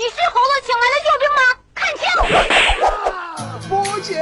[0.00, 1.42] 你是猴子请来的救兵吗？
[1.76, 2.08] 看清！
[3.68, 4.16] 波姐，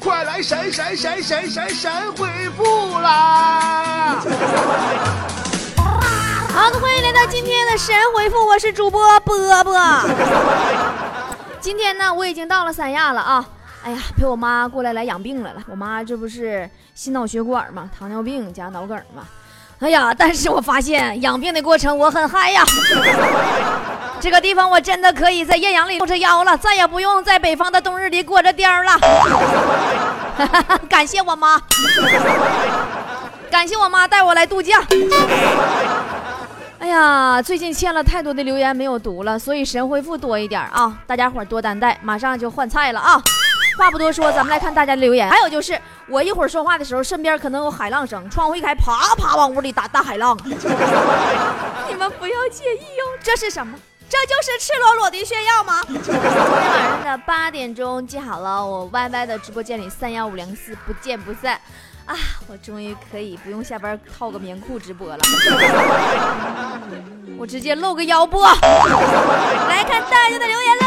[0.00, 2.26] 快来闪闪闪闪闪闪回
[2.56, 4.16] 复啦！
[6.48, 9.78] 好的，欢迎来到今天的神回复，我是主播波波。
[11.60, 13.44] 今天呢，我已经到了三亚了啊！
[13.84, 15.62] 哎呀，陪我妈过来来养病来了。
[15.68, 19.24] 我妈这不是心脑血管嘛，糖尿病加脑梗嘛。
[19.80, 22.64] 哎呀，但是我发现养病的过程我很嗨呀。
[24.20, 28.98] 这个地方我真的可以在艳阳里露着腰了，再也不用在北方的冬日里裹着貂了。
[30.88, 31.60] 感谢我妈，
[33.50, 34.82] 感谢我妈带我来度假。
[36.78, 40.92] 哎呀，最近欠了太多的留言没有读了，所以神回复多一点啊！
[41.06, 43.20] 大家伙多担待，马上就换菜了啊！
[43.78, 45.28] 话不多说，咱们来看大家的留言。
[45.30, 50.36] 还有就是，我一会儿说话的时候，身边可能有海浪声，窗户一开，啪啪往屋里打大海浪。
[50.44, 53.78] 你们不要介意哦，这是什么？
[54.08, 55.82] 这就是赤裸裸的炫耀吗？
[55.88, 61.60] 今天晚上的八点钟记好了，我 YY 的直播间里三幺五零四不见不散。
[62.06, 62.14] 啊，
[62.46, 65.18] 我终于可以不用下班套个棉裤直播了，
[67.36, 68.46] 我直接露个腰播。
[69.68, 70.84] 来看大家的留言喽。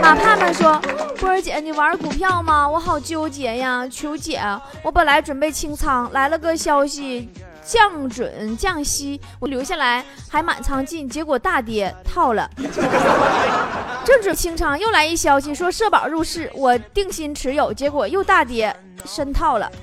[0.00, 0.80] 马盼盼说
[1.18, 2.68] ：“波儿姐，你玩股票吗？
[2.68, 4.40] 我好纠结呀，求解。
[4.84, 7.28] 我本来准备清仓，来了个消息。”
[7.66, 12.48] 降准降息，我留下来还满仓进，结果大跌套了。
[14.06, 19.70] 正准清仓，又来一消息说社保入市，我定心持有，结果又大跌深套了。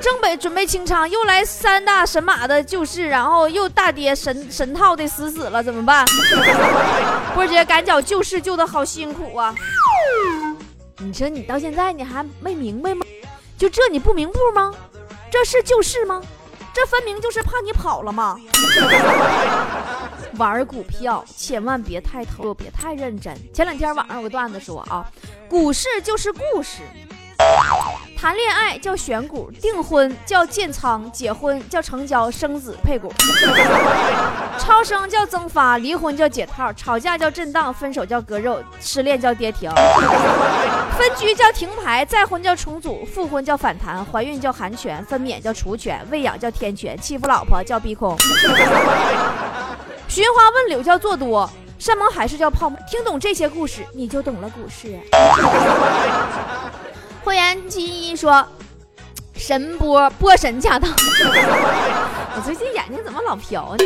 [0.00, 6.04] 正北准备清仓，又来三大神马的救市，然后又大跌神神套的死死了，怎么办？
[7.34, 9.54] 波姐赶脚救市救的好辛苦啊！
[10.98, 13.04] 你说你到现在你还没明白吗？
[13.58, 14.72] 就这你不明不吗？
[15.36, 16.22] 这是救市吗？
[16.72, 18.40] 这分明就是怕你跑了吗？
[20.38, 23.36] 玩股票千万别太投入，别太认真。
[23.52, 25.04] 前两天网上有个段子说啊，
[25.46, 26.80] 股市就是故事。
[28.16, 33.12] 谈恋爱叫选股，订婚叫建仓，结婚叫成交，生子配股。
[34.58, 39.70] 超生叫增发，离婚叫解套，吵架叫震荡，分手叫割肉，失恋叫跌停。
[40.96, 48.16] 分居叫停牌，再婚叫重组，复婚叫反弹，怀孕叫寒权，分娩叫除权，喂养叫天权，欺负老婆叫逼空。
[50.08, 51.48] 寻花问柳叫做多，
[51.78, 52.78] 山盟海誓叫泡沫。
[52.88, 54.98] 听懂这些故事，你就懂了股市。
[57.26, 58.46] 会员金一说
[59.34, 60.86] ：“神波波神驾到！
[62.36, 63.84] 我最近眼睛怎么老飘呢？”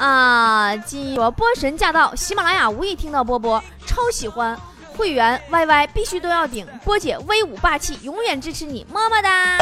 [0.02, 2.14] 啊，金一说：“波神驾到！
[2.14, 4.58] 喜马拉雅无意听到波波，超喜欢
[4.96, 9.58] 会员 YY 必须都要顶波姐威武霸气，永远支持你，么么哒！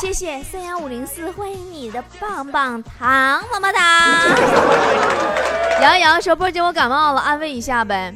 [0.00, 4.08] 谢谢三幺五零四，欢迎你的棒棒糖，么么哒！
[5.82, 8.14] 杨洋说：波姐我感冒了，安慰一下呗。”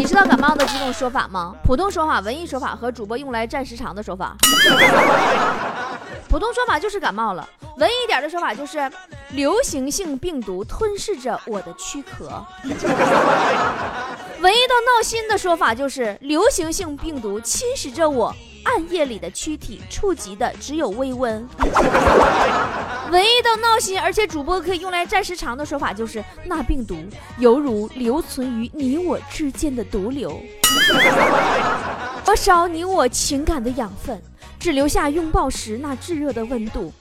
[0.00, 1.54] 你知道感冒的几种说法吗？
[1.62, 4.34] 普通说法、文艺说法和主播用来占时长的说法。
[6.26, 7.46] 普通说法就是感冒了，
[7.76, 8.90] 文艺一点的说法就是
[9.32, 12.42] 流行性病毒吞噬着我的躯壳。
[14.40, 18.34] 文艺到闹心的说法就是流行性病毒侵蚀着我。
[18.64, 21.48] 暗夜里的躯体，触及的只有微温。
[23.10, 26.96] 文艺到闹心，而且主播可以用来占时长的说法就是：那病毒
[27.38, 30.40] 犹如留存于你我之间的毒瘤，
[32.24, 34.20] 灼烧你我情感的养分，
[34.58, 36.92] 只留下拥抱时那炙热的温度。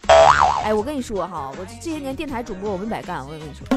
[0.64, 3.68] 哎，我跟你说哈，我这些年电台主播我没白干，我跟你说。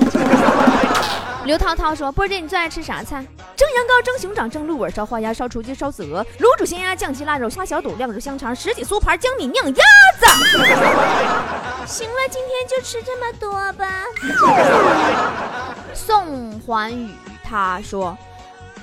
[1.44, 3.26] 刘涛涛说：“波姐，你最爱吃啥菜？
[3.62, 9.74] 蒸羊羔、蒸熊掌、蒸鹿尾、烧花鸭、烧雏鸡、烧子鹅、卤煮鲜鸭、酱鸡腊肉、花小肚、晾煮香肠、十几酥盘、江米酿鸭
[10.18, 10.26] 子。
[11.86, 14.02] 行了，今天就吃这么多吧。”
[15.94, 17.10] 宋环宇
[17.44, 18.18] 他说：“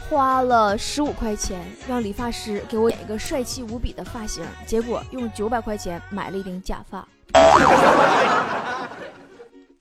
[0.09, 7.05] 花了十五块钱让理发师给我剪一个帅气无比的发型，结果用九百块钱买了一顶假发。”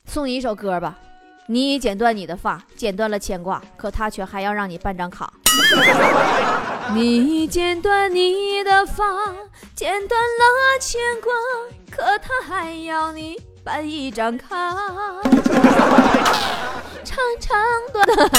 [0.07, 0.99] 送你一首歌吧，
[1.51, 5.33] 你剪断你的发，剪断了牵挂，可他却还要让你办张卡。
[6.93, 9.03] 你剪断你的发，
[9.75, 11.33] 剪断了牵挂，
[11.91, 13.35] 可他还要你
[13.65, 14.77] 办一张卡。
[17.03, 17.57] 长长
[17.95, 18.31] 短短。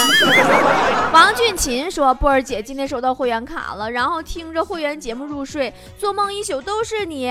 [1.11, 7.27] 王俊琴说：“波儿姐今天收到会员卡了，然后听着会员节目入睡，做梦一宿都是你。”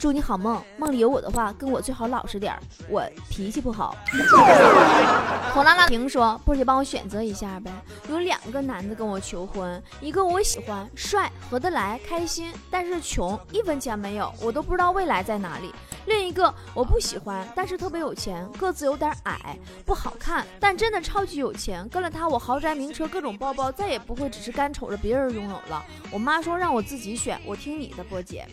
[0.00, 2.58] 祝你好梦，梦里有我的话，跟我最好老实点儿，
[2.88, 3.94] 我脾气不好。
[5.52, 7.70] 红辣辣婷说：“波姐帮我选择一下呗，
[8.08, 15.70] 有两个男的跟我求婚，一个我喜欢，帅，合得来，开心，但是穷，一分钱没有，我都不知道未来在哪里。
[16.06, 21.88] 另一个我不喜欢，但是特别有钱，个子有点矮，不好看，但真的超级有钱。
[21.88, 25.84] 跟了他，我豪宅、名车、各种包包，再也不会只是干瞅着别人拥有了。
[26.10, 28.46] 我妈说让我自己选，我听你的，波姐。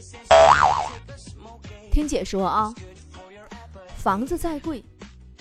[1.92, 2.74] 听姐说啊，
[3.98, 4.84] 房子再贵。”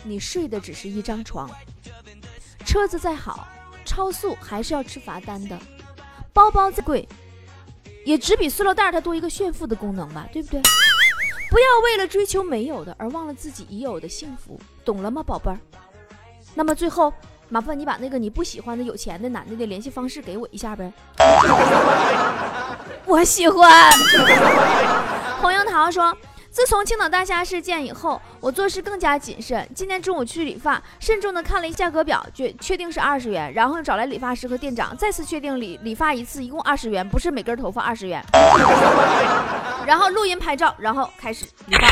[0.05, 1.50] 你睡的只是一张床，
[2.64, 3.49] 车子再好，
[3.85, 5.59] 超速还是要吃罚单的。
[6.32, 7.09] 包包再贵，
[8.05, 10.62] 也只比塑料袋它多一个炫富的功能吧，对不对？
[11.56, 15.58] 不要为了追求没有的而忘了自己已有的幸福，懂了吗，宝贝儿？
[16.55, 17.11] 那么最后，
[17.49, 20.93] 麻烦你把那个你不喜欢的有钱的男的的联系方式给我一下呗。
[23.06, 23.91] 我喜欢。
[25.41, 26.14] 红樱桃说。
[26.56, 29.69] 自从青岛大虾事件以后，我做事更加谨慎。
[29.75, 38.25] 今天中午去理发，慎重的看了一价格表，确确定是二十元，然后找来理发师和店长，再次确定理理发一次一共二十元，不是每根头发二十元。
[39.87, 41.87] 然后录音拍照，然后开始理发。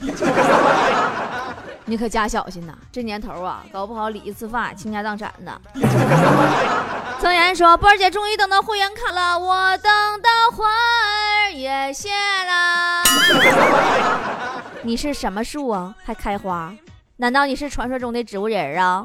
[1.86, 5.60] 你可加小心呐，这年头啊，搞不好理一次发倾家荡产的。
[7.18, 9.90] 曾言说：“波儿姐终于等到会员卡了，我等
[10.20, 12.89] 到花儿也谢了。
[14.82, 15.94] 你是什么树啊？
[16.04, 16.72] 还开花？
[17.16, 19.04] 难道你是传说中的植物人啊？”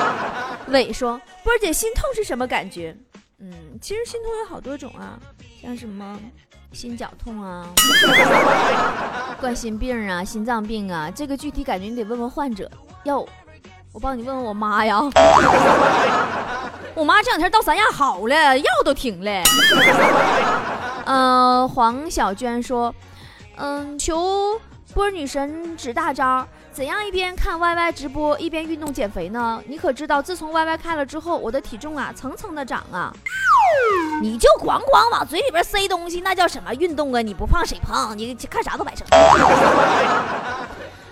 [0.70, 2.96] 伟说：“波儿姐心痛是什么感觉？
[3.40, 5.18] 嗯，其实心痛有好多种啊，
[5.60, 6.18] 像什么
[6.72, 7.66] 心绞痛啊、
[9.40, 12.70] 冠心病啊、心脏病啊，这个具体感觉你得问问患者。
[13.02, 13.18] 要
[13.92, 15.00] 我帮你问问我妈呀。
[16.94, 19.42] ”我妈这两天到三亚好了，药都停了。
[21.06, 22.94] 嗯，黄小娟说
[23.56, 24.60] ：“嗯，求
[24.94, 29.62] 波女神指大招，怎样一边看 YY 直播一边运动减肥呢？
[29.66, 33.12] 你可知道，自从 YY 开了之后，我的体重啊蹭蹭的涨啊！
[34.20, 37.22] 你就咣咣往嘴里边塞东西，那叫什么运动啊？
[37.22, 38.16] 你不胖谁胖？
[38.16, 39.04] 你看啥都白扯。”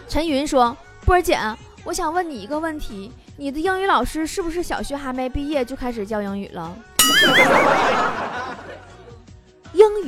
[0.09, 1.39] 陈云说：“波儿姐，
[1.85, 6.75] 我想问你一个问题。”你的英语老师是不是小学还没毕业就开始教英语了？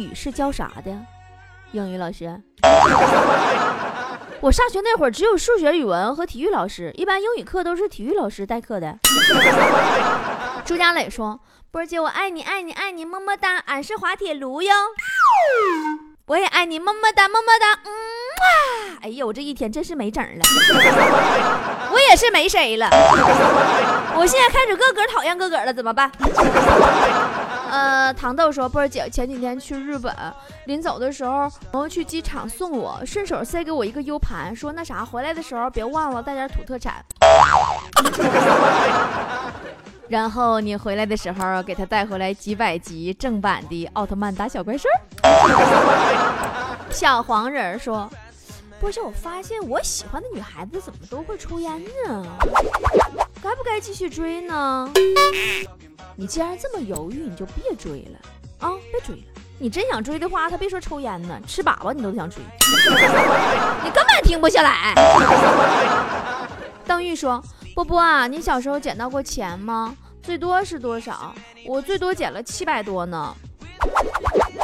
[0.01, 0.91] 语是教啥的？
[1.73, 2.41] 英语老师？
[4.41, 8.99] 我上学那会儿只有数学、语文和体育老师，一般英语课都是体育老师代课的。
[10.65, 11.39] 朱家磊说
[11.71, 14.73] ：“波儿姐，我爱你，爱你，爱你，么么哒，俺是滑铁卢哟。”
[16.27, 19.03] 我也爱你，么么哒，么么哒，嗯啊！
[19.03, 20.43] 哎呀，我这一天真是没整了，
[21.93, 22.89] 我也是没谁了。
[24.17, 26.11] 我现在开始个个讨厌个个了，怎么办？
[27.71, 30.13] 呃，糖豆说，波儿姐前几天去日本，
[30.67, 37.05] 临走的时候，朋友去机场送我，顺手塞给我一个 U 盘，说那啥，回来的时候别忘了带点土特产。
[40.09, 44.89] 然后你回来的时候，给他带回来几百集正版的奥特曼打小怪兽。
[46.91, 48.11] 小黄人说
[48.81, 52.27] ：“不是，我发现我喜欢的女孩子怎么都会抽烟呢？
[53.43, 54.91] 该不该继续追呢？
[56.17, 58.19] 你既然这么犹豫，你就别追了
[58.67, 58.73] 啊！
[58.93, 59.23] 别追了。
[59.59, 62.43] 你真想追的话，他别说抽烟呢，吃粑粑你都想追，
[63.83, 64.95] 你根本停不下来。”
[66.87, 67.43] 邓玉说。
[67.73, 69.97] 波波啊，你小时候捡到过钱吗？
[70.23, 71.33] 最多是多少？
[71.65, 73.35] 我最多捡了七百多呢。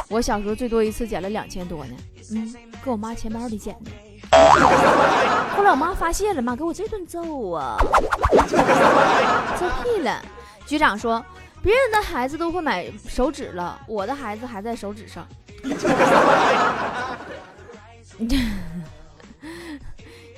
[0.09, 1.95] 我小时候最多一次捡了两千多呢。
[2.31, 2.53] 嗯，
[2.83, 3.91] 搁我妈钱包里捡的。
[5.55, 7.77] 后来我妈发现了，妈给我这顿揍啊！
[9.57, 10.21] 揍屁了！
[10.65, 11.23] 局长说，
[11.61, 15.27] 别人的孩子都会买手指了，我的孩子还在手指上。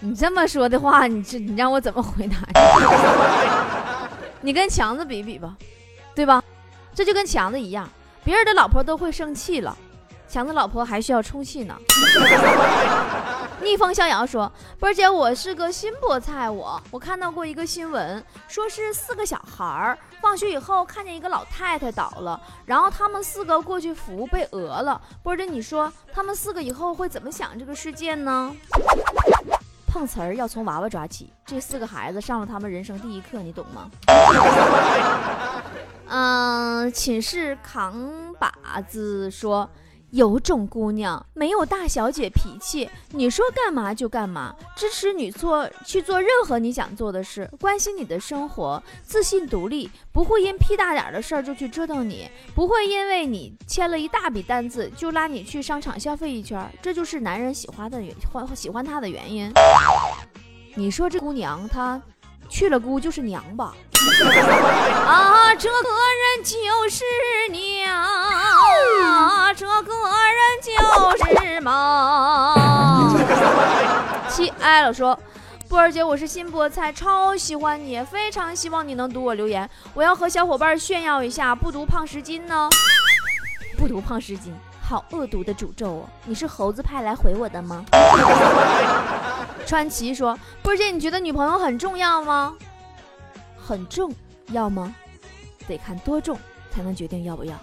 [0.02, 2.60] 你这么说的话，你这你让我怎么回答你？
[4.42, 5.54] 你跟强子比比吧，
[6.16, 6.42] 对吧？
[6.96, 7.90] 这就跟强子一样，
[8.24, 9.78] 别人的老婆都会生气了，
[10.28, 11.76] 强子老婆还需要充气呢。
[13.62, 25.00] 逆风逍遥说：“波儿姐，我是个新菠菜，我我看到过一个新闻，说是四个小孩儿放学以后看见一个老太太倒了，然后他们四个过去扶被讹了。
[25.22, 28.56] 波儿姐，你说他们四个以后会怎么想这个事件呢？”
[29.88, 33.90] 碰瓷儿要从娃娃抓起，这四个孩子上了他们人生第一课，你懂吗？
[36.08, 38.52] 嗯，寝室扛把
[38.88, 39.70] 子说，
[40.12, 59.52] 有种姑娘没有大小姐脾气，你说干嘛就干嘛，支持你做去做任何你想做的事，关心你的生活，自信独立，不会因屁大点的事儿就去折腾你，不会因为你签了一大笔单子就拉你去商场消费一圈，这就是男人喜欢的原欢喜欢她的原因。
[60.76, 62.02] 你说这姑娘她
[62.50, 63.76] 去了姑就是娘吧？
[65.06, 67.04] 啊，这个人就是
[67.52, 68.02] 娘，
[71.70, 74.30] 人就是妈。
[74.30, 75.18] 亲爱了说，
[75.68, 82.70] 波儿姐，我是新菠菜，超喜欢你，非常希望你能读我留言，我要和小伙伴炫耀一下，不读胖十斤呢。
[83.78, 86.10] 不读胖十斤，好恶毒的诅咒哦！
[86.26, 87.86] 你是猴子派来回我的吗？
[89.66, 92.56] 川崎说，波儿姐，你觉得女朋友很重要吗？
[93.58, 94.12] 很重。
[94.52, 94.96] 要吗？
[95.68, 96.36] 得看多重
[96.72, 97.54] 才能决定要不要。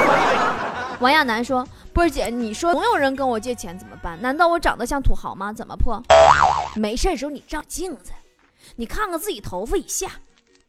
[1.00, 4.20] 王亚楠说：“波儿姐，你说总有人跟我借钱怎么办？
[4.20, 5.52] 难道我长得像土豪吗？
[5.52, 6.02] 怎么破？
[6.74, 8.10] 没事的时候你照镜子，
[8.74, 10.08] 你看看自己头发以下、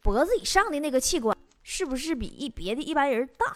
[0.02, 3.46] 脖子以上的那个器官是不是比一别的一般人大？”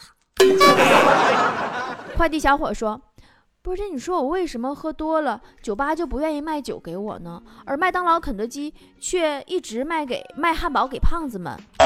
[2.17, 3.01] 快递小伙说。
[3.63, 7.41] 不是，你说我为什么喝多了，酒吧就不愿意卖酒给我呢？
[7.67, 11.55] 而麦当劳、肯德基却一直卖给卖汉堡给胖子们？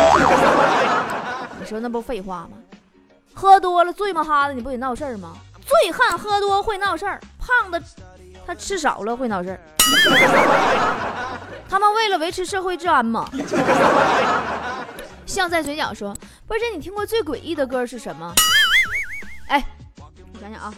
[1.58, 2.50] 你说那不废话吗？
[3.34, 5.36] 喝多了醉嘛哈的，你不得闹事儿吗？
[5.66, 7.82] 醉汉喝多会闹事儿，胖子
[8.46, 9.60] 他吃少了会闹事儿。
[11.68, 13.28] 他们为了维持社会治安嘛。
[15.26, 16.14] 笑在嘴角说
[16.46, 18.32] ：“不是，你听过最诡异的歌是什么？”
[19.48, 19.64] 哎，
[20.34, 20.72] 我想想啊。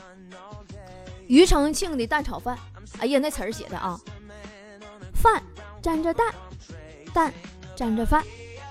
[1.29, 2.57] 庾澄庆的蛋炒饭，
[3.01, 3.99] 哎呀，那词儿写的啊，
[5.13, 5.43] 饭
[5.83, 6.33] 沾着蛋，
[7.13, 7.35] 蛋
[7.75, 8.23] 沾着饭，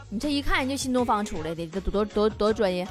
[0.09, 2.87] 你这一看人就新东方出来的，这多多多专业。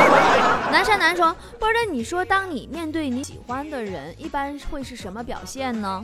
[0.72, 6.02] 南山南说，不知道你说，当你面对你喜欢的人，一般会是什么表现呢？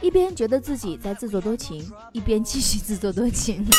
[0.00, 3.66] 一边觉得自己在自作多情，一边继续自作多情。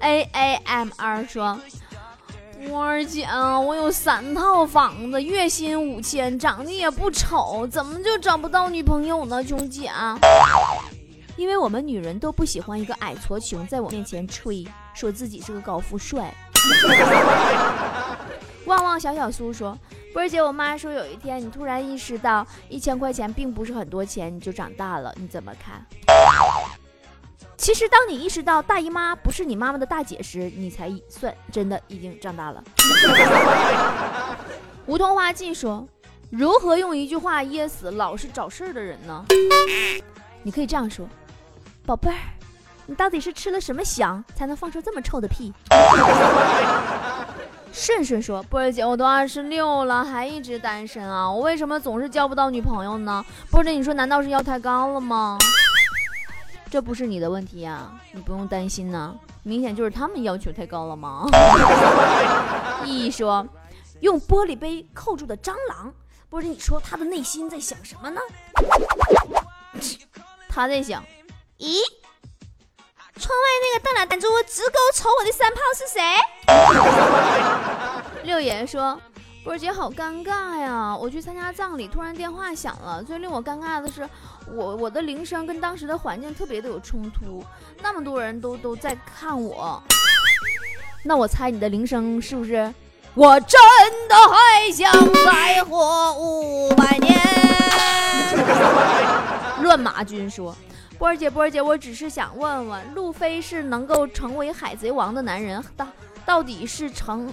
[0.00, 1.58] A A M R 说。
[2.66, 9.44] 波儿姐，我有三套房子，月薪五千，长得也不丑，怎么就找不到女朋友呢？
[9.44, 9.88] 琼姐，
[11.38, 16.34] 因为我们女人都不喜欢一个矮矬穷在我面前吹，说自己是个高富帅。
[18.66, 19.78] 旺旺小小苏说，
[20.12, 25.86] 波儿姐，我妈说有一天你突然意识到一千块钱并不是很多钱，你就长大了，你怎么看？
[27.56, 32.64] 其实，当你意识到大姨妈不是你妈妈的大姐时，你才算真的已经长大了。
[34.86, 35.86] 梧桐花季说
[36.30, 39.24] ：“如何用一句话噎死老是找事儿的人呢？”
[40.42, 41.06] 你可以这样说
[41.88, 42.18] ：“宝贝儿，
[42.84, 45.50] 你到底是吃了什么香才能放出这么臭的屁？”
[47.72, 53.24] 顺顺说：“波儿姐，我都二十六了，还一直单身啊，我为什么总是交不到女朋友呢？
[53.50, 55.38] 波儿你说难道是腰太高了吗？”
[56.68, 59.16] 这不是你的问题呀，你不用担心呢。
[59.42, 61.24] 明显就是他们要求太高了吗？
[62.84, 63.46] 意义说，
[64.00, 65.90] 用玻璃杯扣住的蟑螂，
[66.28, 68.20] 不是你说他的内心在想什么呢？
[70.50, 71.02] 他在想，
[71.58, 71.80] 咦，
[73.18, 76.00] 窗外那个大懒胆子直勾瞅我的三炮是谁？
[78.24, 79.00] 六爷说。
[79.44, 80.94] 波儿姐好尴尬呀！
[80.94, 83.02] 我去参加葬礼，突然电话响了。
[83.02, 84.06] 最令我尴尬的是，
[84.52, 87.42] 我我的铃声跟当时的环境特别的有冲突，
[87.80, 89.82] 那么多人都都在看我。
[91.02, 92.74] 那我猜你的铃声是不是？
[93.14, 93.58] 我真
[94.06, 94.92] 的还想
[95.24, 97.18] 再活五百年。
[99.62, 100.54] 乱马军说
[100.98, 105.86] ：“波儿姐，波儿姐，我只是想问问，路飞是能够成为海贼王的男人，到
[106.26, 107.32] 到底是成？”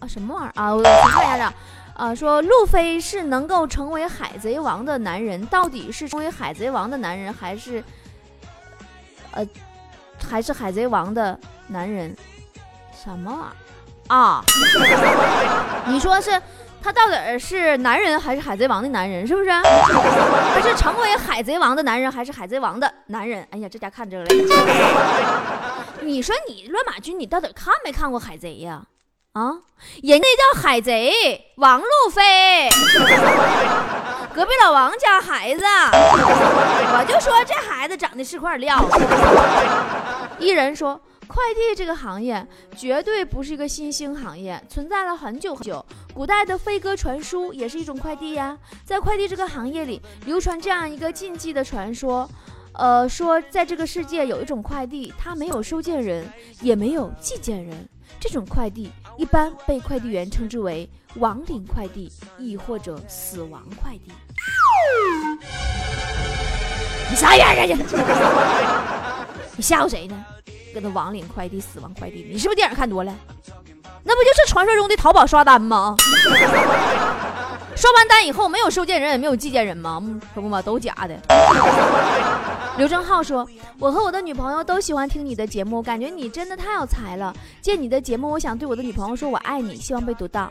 [0.00, 0.74] 啊，什么玩意儿啊？
[0.74, 1.52] 我看一下，
[1.94, 7.84] 啊，说路飞是能够成为海贼王的男人，到底是成为海贼王的男人，还是
[9.32, 9.46] 呃，
[10.28, 12.16] 还是海贼王的男人？
[13.04, 13.44] 什么玩意
[14.08, 14.44] 儿啊？
[15.86, 16.30] 你说是
[16.82, 19.26] 他到底是男人还是海贼王的男人？
[19.26, 19.48] 是不是？
[19.52, 23.46] 他是成为海贼王的男人还是海贼王的男人？
[23.50, 24.44] 哎呀，这家看这个嘞！
[26.00, 28.82] 你说你乱马军，你到底看没看过海贼呀？
[29.34, 29.52] 啊，
[30.02, 31.12] 人家叫海贼
[31.56, 32.68] 王路飞，
[34.34, 38.84] 隔壁老王家孩子，我就说这孩子长得是块料。
[40.38, 41.00] 一人说，
[41.32, 42.46] 快递这个行业
[42.76, 45.82] 绝对不是一个新兴行业，存在了很久很久。
[46.12, 48.58] 古代的飞鸽传书也是一种快递呀。
[48.84, 52.28] 在快递这个行业里，流传这样一个禁忌的传说，
[52.74, 57.88] 呃，说在这个世界有一种快递，它没有收件人，也没有寄件人。
[58.20, 64.12] 这种快递一般被快递员称之为亡灵快递，亦或者死亡快递。
[67.08, 67.74] 你啥眼去？
[69.56, 70.24] 你吓唬谁呢？
[70.72, 73.14] 跟那网领快递、死亡快递，你是不是电影看多了？
[74.02, 75.94] 那不就是传说中的淘宝刷单吗？
[77.74, 80.02] 刷完单以后没有收件人也没有寄件人吗？
[80.34, 81.16] 可不嘛，都假的。
[82.76, 83.46] 刘正浩说
[83.78, 87.34] ：“我和我的女朋友都喜欢听你的节目，感觉你真的太有才了。
[87.60, 90.50] 借你的节目，我想对我的女朋友说我爱你，希望被读到。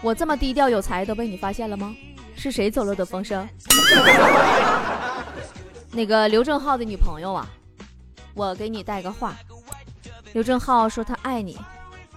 [0.00, 1.94] 我这么低调有才都被你发现了吗？
[2.34, 3.46] 是谁走漏的风声？
[5.92, 7.46] 那个刘正浩的女朋友啊，
[8.34, 9.34] 我给你带个话。
[10.32, 11.58] 刘正浩说他爱你。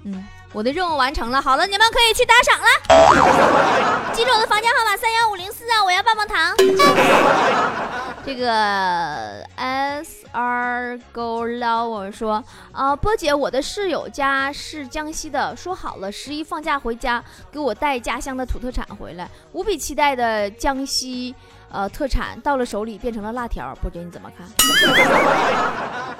[0.03, 4.13] 嗯。”我的任务完成了，好了，你们可以去打赏了。
[4.13, 6.55] 记住我的房间号码三幺五零四啊，我要棒棒糖。
[8.24, 21.34] 这个 S R Go Low 说啊，波姐，我的室友家是江西的，说好了十一放假回家给我带家乡的土特产回来，无比期待的江西
[21.74, 24.48] 呃特产到了手里变成了辣条，波姐你怎么看？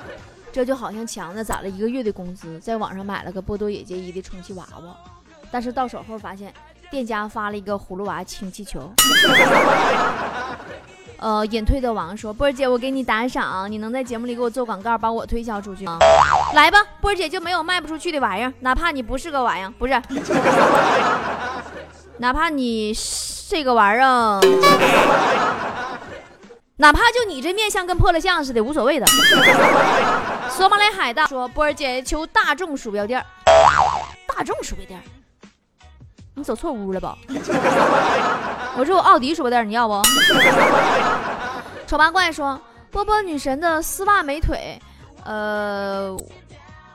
[0.52, 4.96] 这就好像强子攒了一个月的工资，在网上买了个波多野结衣的充气娃娃，
[5.50, 6.54] 但是到手后发现
[6.92, 8.92] 店家发了一个葫芦娃氢气球。
[11.18, 15.98] 呃，隐退的王说：“波儿姐，我给你打赏，你能在节目里给我做广告，把我推销出去吗？
[16.54, 19.94] 来吧，波儿姐就没有卖不出去的玩意儿，哪怕你不是个玩意儿，不是，
[22.24, 22.96] 哪怕你
[23.50, 24.40] 这个玩意儿。”
[26.78, 29.06] 哪怕就你这面相跟破了相似的，无所谓的。
[30.50, 33.22] 索马里海盗说：“波儿姐求大众鼠标垫
[34.26, 34.98] 大众鼠标垫
[36.34, 37.18] 你走错屋了吧？
[38.78, 40.02] 我这有奥迪鼠标垫你要不？”
[41.86, 42.58] 丑八怪说
[42.90, 44.82] ：“波波女神的丝袜美腿，
[45.26, 46.16] 呃，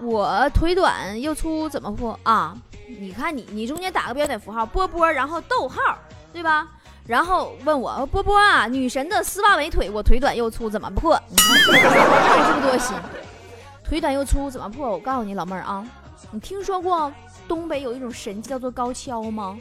[0.01, 2.57] 我腿短又粗怎么破啊？
[2.99, 5.99] 你看你，你中间打个标点符号，波波，然后逗号，
[6.33, 6.67] 对吧？”
[7.07, 11.19] 然后问我波波啊，女神的丝袜美腿，我腿短又粗，怎么破？
[11.31, 12.95] 你看这么多心，
[13.83, 14.91] 腿短又粗怎么破？
[14.91, 15.83] 我告诉你老妹儿啊，
[16.31, 17.11] 你听说过
[17.47, 19.57] 东北有一种神器叫做高跷吗？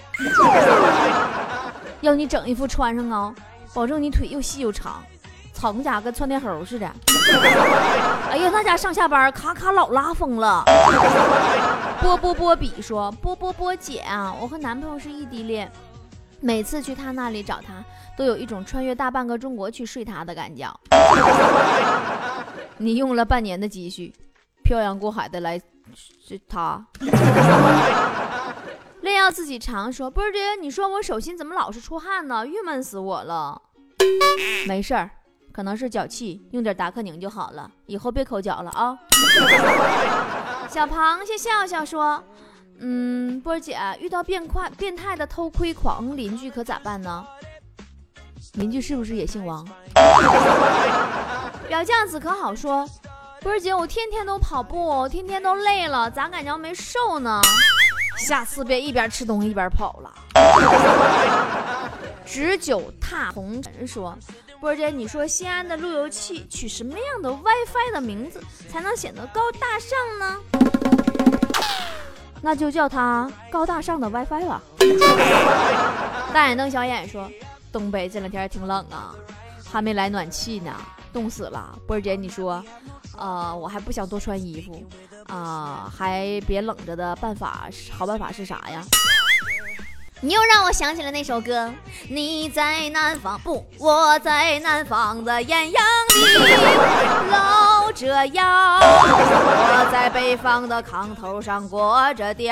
[2.01, 3.33] 要你整一副穿上啊，
[3.73, 5.01] 保证你腿又细又长，
[5.53, 6.85] 操你家跟窜天猴似的。
[8.29, 10.65] 哎呀，那家上下班咔咔老拉风了。
[12.01, 15.69] 波波波比说波波波姐啊，我和男朋友是异地恋。
[16.39, 17.83] 每次去他那里找他，
[18.15, 20.71] 都有一种穿越大半个中国去睡他的感觉。
[22.77, 24.13] 你用了半年的积蓄，
[24.63, 25.59] 漂洋过海的来
[26.23, 26.85] 是他。
[29.01, 32.45] 炼药自己尝，说不是姐，你说我手心怎么老是出汗呢？
[32.45, 33.59] 郁闷死我了。
[34.67, 35.09] 没事儿，
[35.51, 37.71] 可能是脚气，用点达克宁就好了。
[37.87, 38.95] 以后别抠脚了啊。
[40.69, 42.23] 小螃蟹笑笑说。
[42.79, 47.25] 嗯，波儿姐遇到变快变态的偷窥狂邻居可咋办呢？
[48.53, 49.67] 邻居是不是也姓王？
[51.67, 52.87] 表酱子可好说，
[53.41, 57.41] 波儿姐我天天都跑步，天天都累了，咋感觉没瘦呢？
[58.19, 60.13] 下次别一边吃东西一边跑了。
[62.25, 64.15] 直酒踏红尘说，
[64.59, 70.37] 波儿姐你说西安的路由器取什么样的 WiFi 的名字才能显得高大上呢？
[72.41, 74.61] 那就叫它高大上的 WiFi 吧。
[76.33, 77.29] 大眼瞪小眼说
[77.71, 79.13] ：“东北这两天挺冷啊，
[79.63, 80.73] 还没来暖气呢，
[81.13, 81.77] 冻死了。
[81.87, 82.63] 波儿姐，你说，
[83.17, 84.83] 呃，我还不想多穿衣服
[85.33, 88.83] 啊，还别冷着的办法，好办法是啥呀？”
[90.19, 91.71] 你又让我想起了那首歌，
[92.09, 96.37] 你在南方不，我在南方的艳阳里
[97.29, 98.43] 露着腰，
[98.79, 102.51] 我在北方的炕头上裹着貂。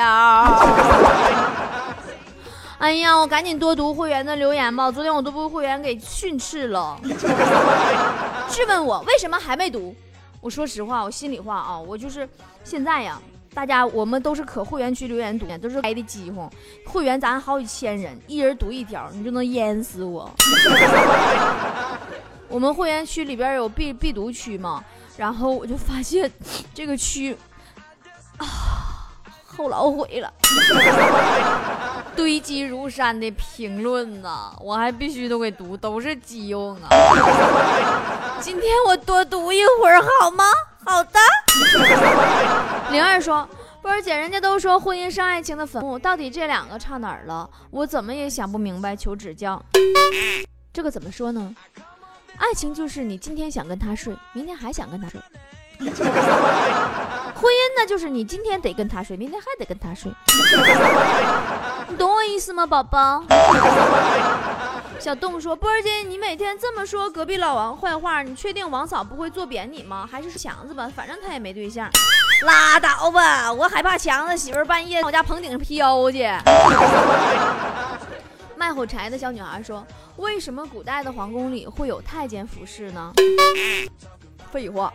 [2.78, 6.96] 哎呀，我赶紧多读会员的留言吧，昨天我都被会员给训斥了，
[8.48, 9.96] 质问我为什么还没读。
[10.40, 12.30] 我说实话，我心里话啊，我就是
[12.64, 13.20] 现在呀。
[13.56, 16.52] 大家，我们都是可会员区留言读，都是开的饥荒。
[16.86, 20.30] 会员咱好几千人，一人读一条，你就能淹死我。
[22.50, 24.84] 我们会员区里边有必必读区嘛，
[25.18, 26.30] 然后我就发现
[26.74, 27.36] 这个区
[28.38, 28.46] 啊，
[29.46, 30.32] 后老悔了，
[32.16, 36.90] 堆积如山的评论呐，我还必须都给读，都是鸡用啊。
[38.42, 40.44] 今天我多读一会儿好吗？
[40.86, 41.20] 好的，
[42.92, 43.48] 灵儿说
[43.82, 47.50] ：“波儿姐，人家都说婚姻是爱情的坟墓，到底这两个差哪儿了？
[47.72, 49.62] 我怎么也想不明白，求指教。
[50.72, 51.56] 这个怎么说呢？
[52.38, 55.20] 爱情就是你今天想跟他睡，明天还想跟他睡。
[57.36, 60.10] 婚姻呢就是你今天得跟他睡，明天还得跟他睡，
[61.90, 63.24] 你懂我意思吗，宝宝？
[65.00, 70.08] 小洞说：“波儿姐，你每天这么说隔壁老王坏话，你确定王嫂不会做扁你吗？
[70.12, 71.88] 还是强子吧，反正他也没对象。
[72.44, 76.28] 拉倒吧，我害怕强子媳妇半夜往我家棚顶上飘去。”
[78.58, 79.86] 卖火柴的小女孩说
[80.18, 83.14] ：“为什么古代的皇宫里会有太监服侍呢？”
[84.52, 84.92] 废话，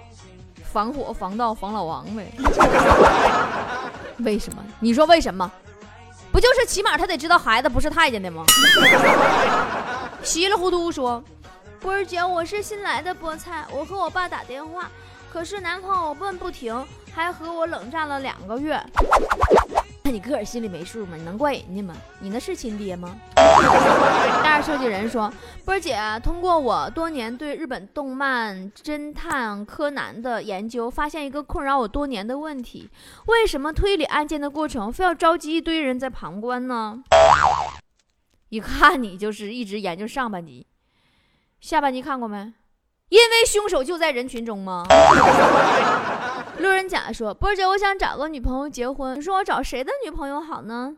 [0.72, 2.32] 防火、防盗、防老王呗。
[4.18, 4.64] 为什么？
[4.80, 5.48] 你说为什么？
[6.32, 8.44] 不就是起码他得知道孩子不是太监的吗？
[10.22, 11.22] 稀里糊涂说
[11.80, 14.88] ：“波儿姐，我是新来的菠菜，我和我爸打电话，
[15.32, 18.80] 可是男朋友问不停，还和我冷战了两个月。”
[20.04, 21.16] 那你个儿心里没数吗？
[21.16, 21.94] 你能怪人家吗？
[22.20, 23.16] 你那是亲爹吗？
[23.36, 25.32] 大二设计人说
[25.64, 32.88] ：“波儿姐，通过我多年对日本动漫侦探柯南的研究，发现一个困扰我多年的问题：
[33.26, 37.02] 为什么推理案件的过程非要召集一堆人在旁观呢？”
[38.50, 40.66] 一看你就是一直研究上半集，
[41.60, 42.52] 下半集看过没？
[43.08, 44.84] 因为凶手就在人群中吗？
[46.58, 50.96] 路人甲说：“波姐，我想找个女朋友结婚，你说我找谁的女朋友好呢？”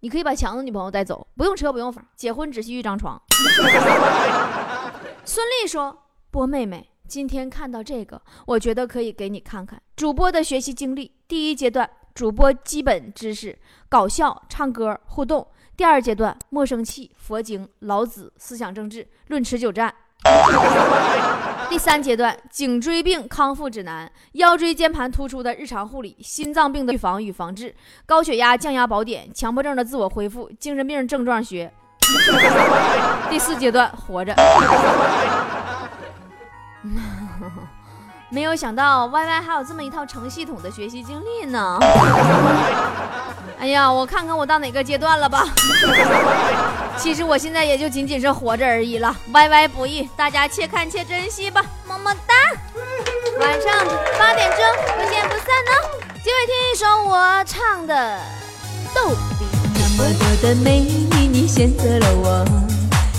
[0.00, 3.20] 你可以把强子女朋友带走，不用车不用房，结婚只需一张床。
[5.24, 11.12] 孙俪说：“波妹妹，今天看到这个，我觉得可以给你看看主播的学习经历。
[11.26, 15.42] 第一阶段，主播基本知识，搞笑、唱歌、互动；
[15.76, 19.92] 第二阶段，莫生气、佛经、老子、思想政治、论持久战。
[21.68, 27.74] ”第三阶段，颈椎病康复指南、腰椎间盘突出的日常护理、心脏病的预防与防治、
[28.06, 31.72] 高血压降压宝典、强迫症的自我恢复、精神病症状学。
[33.28, 34.32] 第四阶段，活着。
[38.30, 41.78] 没有想到 Y Y 还有这么一套成系统的学习经历呢。
[43.58, 45.46] 哎呀，我看看我到哪个阶段了吧？
[46.96, 49.14] 其实我现在也就仅仅是活着而已了。
[49.32, 52.34] 歪歪不易，大家且看且珍惜吧，么么哒。
[53.40, 53.86] 晚上
[54.18, 54.58] 八点钟
[54.96, 55.72] 不见不散呢。
[56.22, 57.94] 结尾听一首我唱的
[58.94, 59.44] 《逗比》。
[59.74, 62.44] 那么多的美女，你选择了我，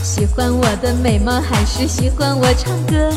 [0.03, 3.11] 喜欢我的美貌还是喜欢我唱歌？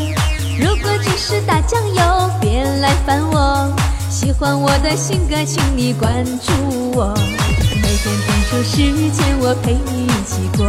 [0.61, 3.73] 如果只是打酱油，别来烦我。
[4.11, 6.53] 喜欢我的性格，请你关注
[6.93, 7.15] 我。
[7.17, 8.77] 每天腾出时
[9.11, 10.67] 间，我陪你一起过。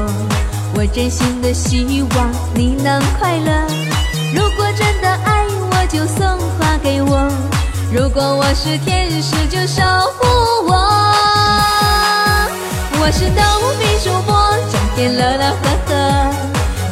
[0.75, 3.67] 我真心的希望你能快乐。
[4.35, 7.31] 如果真的爱我，就送花给我。
[7.91, 9.81] 如果我是天使，就守
[10.17, 10.73] 护我。
[13.01, 13.41] 我是逗
[13.79, 14.35] 比主播，
[14.69, 16.31] 整天乐乐呵呵，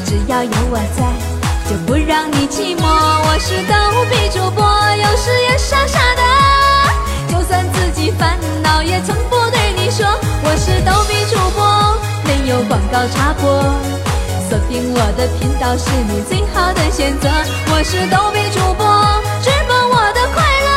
[0.06, 1.37] 只要有我在。
[1.70, 2.82] 就不让你寂寞。
[2.82, 3.76] 我是逗
[4.10, 6.22] 比主播，有时也傻傻的。
[7.28, 10.08] 就算自己烦恼，也从不对你说。
[10.44, 11.60] 我是逗比主播，
[12.24, 13.62] 没有广告插播。
[14.48, 17.28] 锁定我的频道是你最好的选择。
[17.74, 18.88] 我是逗比主播，
[19.44, 20.70] 直播我的快乐。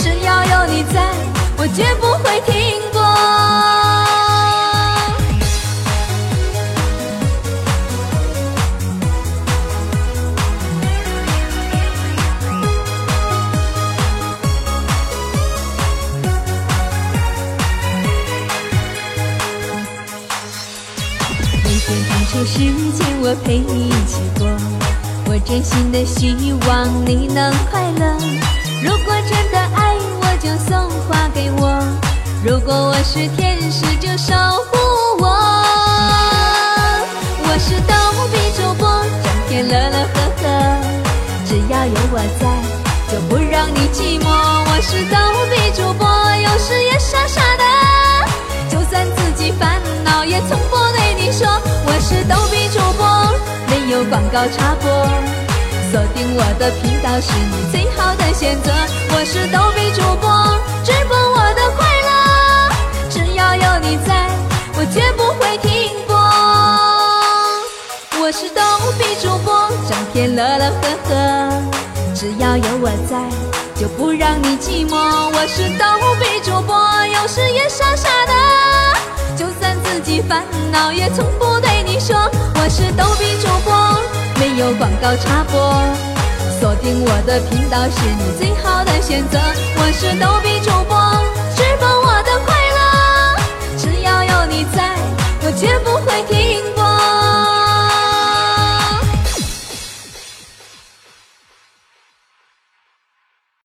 [0.00, 1.14] 只要有你在，
[1.56, 3.03] 我绝不会停播。
[25.54, 28.18] 真心的希望你能快乐。
[28.82, 31.80] 如果真的爱我，就送花给我；
[32.44, 35.28] 如果我是天使，就守护我。
[37.38, 37.94] 我是逗
[38.32, 40.44] 比主播，整天乐乐呵呵，
[41.46, 42.50] 只要有我在，
[43.12, 44.26] 就不让你寂寞。
[44.26, 45.16] 我是逗
[45.54, 47.64] 比主播，有时也傻傻的，
[48.68, 51.46] 就算自己烦恼，也从不对你说。
[51.86, 53.06] 我是逗比主播，
[53.68, 54.90] 没有广告插播，
[55.94, 58.72] 锁定我的频道是你最好的选择。
[59.10, 60.28] 我是逗比主播，
[60.82, 62.10] 直播我的快乐，
[63.08, 64.28] 只要有你在，
[64.74, 66.16] 我绝不会停播。
[68.20, 68.60] 我是逗
[68.98, 71.62] 比主播，整天乐乐呵呵，
[72.12, 73.16] 只要有我在，
[73.80, 74.96] 就不让你寂寞。
[74.96, 75.86] 我是逗
[76.18, 76.74] 比主播，
[77.06, 78.32] 有时也傻傻的，
[79.36, 81.84] 就算自己烦恼，也从不对。
[81.86, 82.16] 你说
[82.56, 83.72] 我是逗比主播，
[84.56, 85.58] 有广告插播
[86.60, 89.38] 锁定我的频道是你最好的选择。
[89.76, 90.96] 我是逗比主播
[91.56, 93.36] 直播我的快乐。
[93.76, 94.96] 只要有你在
[95.42, 96.83] 我绝不会停播。